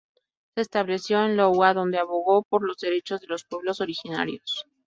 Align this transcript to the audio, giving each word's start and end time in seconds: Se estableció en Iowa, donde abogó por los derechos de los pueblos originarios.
Se 0.55 0.61
estableció 0.61 1.23
en 1.23 1.37
Iowa, 1.37 1.75
donde 1.75 1.99
abogó 1.99 2.41
por 2.41 2.65
los 2.65 2.77
derechos 2.77 3.21
de 3.21 3.27
los 3.27 3.43
pueblos 3.45 3.81
originarios. 3.81 4.65